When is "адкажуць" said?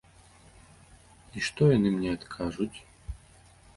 2.17-2.75